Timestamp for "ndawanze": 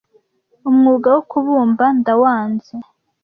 1.99-2.75